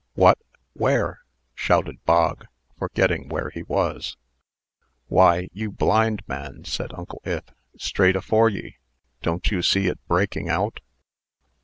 "What! 0.15 0.39
Where?" 0.73 1.19
shouted 1.53 2.03
Bog, 2.05 2.47
forgetting 2.75 3.29
where 3.29 3.51
he 3.51 3.61
was. 3.61 4.17
"Why, 5.05 5.47
you 5.53 5.71
blind 5.71 6.23
man!" 6.27 6.63
said 6.65 6.91
Uncle 6.95 7.21
Ith; 7.23 7.51
"straight 7.77 8.15
afore 8.15 8.49
ye. 8.49 8.77
Don't 9.21 9.51
ye 9.51 9.61
see 9.61 9.85
it 9.85 9.99
breaking 10.07 10.49
out?" 10.49 10.79